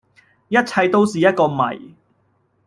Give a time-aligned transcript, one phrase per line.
[0.47, 1.93] 一切都是一個謎